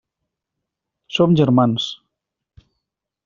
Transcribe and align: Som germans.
Som 1.17 1.35
germans. 1.41 1.85